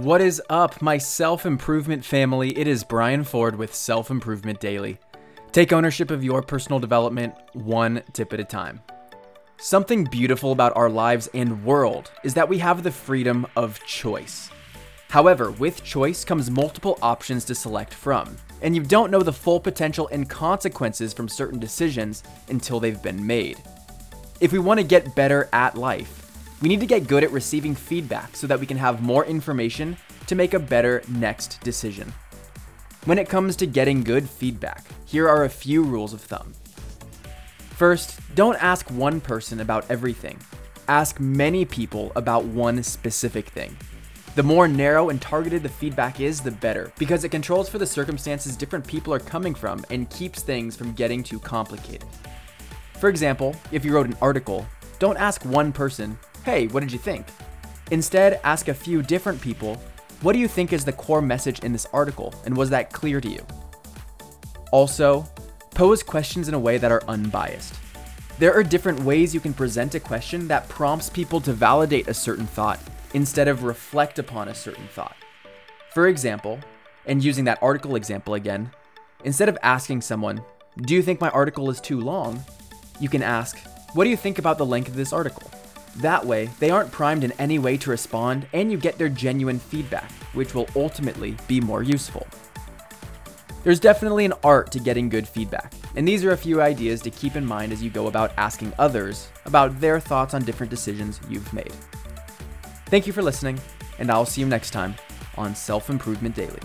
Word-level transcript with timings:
What 0.00 0.20
is 0.20 0.42
up, 0.50 0.82
my 0.82 0.98
self 0.98 1.46
improvement 1.46 2.04
family? 2.04 2.50
It 2.50 2.66
is 2.66 2.84
Brian 2.84 3.24
Ford 3.24 3.56
with 3.56 3.74
Self 3.74 4.10
Improvement 4.10 4.60
Daily. 4.60 4.98
Take 5.52 5.72
ownership 5.72 6.10
of 6.10 6.22
your 6.22 6.42
personal 6.42 6.78
development 6.78 7.34
one 7.54 8.02
tip 8.12 8.34
at 8.34 8.40
a 8.40 8.44
time. 8.44 8.82
Something 9.56 10.04
beautiful 10.04 10.52
about 10.52 10.76
our 10.76 10.90
lives 10.90 11.30
and 11.32 11.64
world 11.64 12.10
is 12.24 12.34
that 12.34 12.46
we 12.46 12.58
have 12.58 12.82
the 12.82 12.90
freedom 12.90 13.46
of 13.56 13.82
choice. 13.86 14.50
However, 15.08 15.50
with 15.50 15.82
choice 15.82 16.26
comes 16.26 16.50
multiple 16.50 16.98
options 17.00 17.46
to 17.46 17.54
select 17.54 17.94
from, 17.94 18.36
and 18.60 18.76
you 18.76 18.82
don't 18.82 19.10
know 19.10 19.22
the 19.22 19.32
full 19.32 19.58
potential 19.58 20.10
and 20.12 20.28
consequences 20.28 21.14
from 21.14 21.26
certain 21.26 21.58
decisions 21.58 22.22
until 22.50 22.80
they've 22.80 23.02
been 23.02 23.26
made. 23.26 23.62
If 24.42 24.52
we 24.52 24.58
want 24.58 24.78
to 24.78 24.84
get 24.84 25.14
better 25.14 25.48
at 25.54 25.78
life, 25.78 26.25
we 26.60 26.68
need 26.68 26.80
to 26.80 26.86
get 26.86 27.06
good 27.06 27.24
at 27.24 27.30
receiving 27.32 27.74
feedback 27.74 28.36
so 28.36 28.46
that 28.46 28.58
we 28.58 28.66
can 28.66 28.78
have 28.78 29.02
more 29.02 29.24
information 29.24 29.96
to 30.26 30.34
make 30.34 30.54
a 30.54 30.58
better 30.58 31.02
next 31.08 31.60
decision. 31.60 32.12
When 33.04 33.18
it 33.18 33.28
comes 33.28 33.56
to 33.56 33.66
getting 33.66 34.02
good 34.02 34.28
feedback, 34.28 34.84
here 35.04 35.28
are 35.28 35.44
a 35.44 35.48
few 35.48 35.82
rules 35.82 36.12
of 36.12 36.20
thumb. 36.20 36.54
First, 37.70 38.18
don't 38.34 38.60
ask 38.62 38.90
one 38.90 39.20
person 39.20 39.60
about 39.60 39.84
everything. 39.90 40.38
Ask 40.88 41.20
many 41.20 41.64
people 41.64 42.10
about 42.16 42.44
one 42.44 42.82
specific 42.82 43.48
thing. 43.48 43.76
The 44.34 44.42
more 44.42 44.66
narrow 44.66 45.10
and 45.10 45.20
targeted 45.20 45.62
the 45.62 45.68
feedback 45.68 46.20
is, 46.20 46.40
the 46.40 46.50
better, 46.50 46.92
because 46.98 47.24
it 47.24 47.30
controls 47.30 47.68
for 47.68 47.78
the 47.78 47.86
circumstances 47.86 48.56
different 48.56 48.86
people 48.86 49.12
are 49.12 49.18
coming 49.18 49.54
from 49.54 49.84
and 49.90 50.10
keeps 50.10 50.42
things 50.42 50.76
from 50.76 50.92
getting 50.92 51.22
too 51.22 51.38
complicated. 51.38 52.08
For 52.98 53.08
example, 53.08 53.54
if 53.72 53.84
you 53.84 53.94
wrote 53.94 54.06
an 54.06 54.16
article, 54.20 54.66
don't 54.98 55.18
ask 55.18 55.44
one 55.44 55.72
person, 55.72 56.18
hey, 56.46 56.68
what 56.68 56.78
did 56.78 56.92
you 56.92 56.98
think? 56.98 57.26
Instead, 57.90 58.38
ask 58.44 58.68
a 58.68 58.74
few 58.74 59.02
different 59.02 59.40
people, 59.40 59.82
what 60.22 60.32
do 60.32 60.38
you 60.38 60.46
think 60.46 60.72
is 60.72 60.84
the 60.84 60.92
core 60.92 61.20
message 61.20 61.58
in 61.64 61.72
this 61.72 61.88
article, 61.92 62.32
and 62.44 62.56
was 62.56 62.70
that 62.70 62.92
clear 62.92 63.20
to 63.20 63.28
you? 63.28 63.44
Also, 64.70 65.26
pose 65.72 66.04
questions 66.04 66.46
in 66.46 66.54
a 66.54 66.58
way 66.58 66.78
that 66.78 66.92
are 66.92 67.02
unbiased. 67.08 67.74
There 68.38 68.54
are 68.54 68.62
different 68.62 69.00
ways 69.00 69.34
you 69.34 69.40
can 69.40 69.54
present 69.54 69.96
a 69.96 70.00
question 70.00 70.46
that 70.46 70.68
prompts 70.68 71.10
people 71.10 71.40
to 71.40 71.52
validate 71.52 72.06
a 72.06 72.14
certain 72.14 72.46
thought 72.46 72.78
instead 73.12 73.48
of 73.48 73.64
reflect 73.64 74.20
upon 74.20 74.46
a 74.46 74.54
certain 74.54 74.86
thought. 74.86 75.16
For 75.94 76.06
example, 76.06 76.60
and 77.06 77.24
using 77.24 77.44
that 77.46 77.60
article 77.60 77.96
example 77.96 78.34
again, 78.34 78.70
instead 79.24 79.48
of 79.48 79.58
asking 79.64 80.02
someone, 80.02 80.42
Do 80.82 80.94
you 80.94 81.02
think 81.02 81.20
my 81.20 81.30
article 81.30 81.70
is 81.70 81.80
too 81.80 82.00
long? 82.00 82.44
you 83.00 83.08
can 83.08 83.24
ask, 83.24 83.58
What 83.94 84.04
do 84.04 84.10
you 84.10 84.16
think 84.16 84.38
about 84.38 84.58
the 84.58 84.66
length 84.66 84.86
of 84.88 84.94
this 84.94 85.12
article? 85.12 85.50
That 85.96 86.26
way, 86.26 86.50
they 86.58 86.70
aren't 86.70 86.92
primed 86.92 87.24
in 87.24 87.32
any 87.32 87.58
way 87.58 87.78
to 87.78 87.90
respond, 87.90 88.46
and 88.52 88.70
you 88.70 88.76
get 88.76 88.98
their 88.98 89.08
genuine 89.08 89.58
feedback, 89.58 90.10
which 90.34 90.54
will 90.54 90.68
ultimately 90.76 91.36
be 91.48 91.58
more 91.60 91.82
useful. 91.82 92.26
There's 93.64 93.80
definitely 93.80 94.26
an 94.26 94.34
art 94.44 94.70
to 94.72 94.78
getting 94.78 95.08
good 95.08 95.26
feedback, 95.26 95.72
and 95.96 96.06
these 96.06 96.22
are 96.22 96.32
a 96.32 96.36
few 96.36 96.60
ideas 96.60 97.00
to 97.00 97.10
keep 97.10 97.34
in 97.34 97.46
mind 97.46 97.72
as 97.72 97.82
you 97.82 97.88
go 97.88 98.08
about 98.08 98.32
asking 98.36 98.74
others 98.78 99.28
about 99.46 99.80
their 99.80 99.98
thoughts 99.98 100.34
on 100.34 100.44
different 100.44 100.70
decisions 100.70 101.18
you've 101.30 101.52
made. 101.52 101.72
Thank 102.86 103.06
you 103.06 103.12
for 103.14 103.22
listening, 103.22 103.58
and 103.98 104.10
I'll 104.10 104.26
see 104.26 104.42
you 104.42 104.46
next 104.46 104.70
time 104.72 104.94
on 105.36 105.54
Self 105.54 105.88
Improvement 105.88 106.34
Daily. 106.36 106.60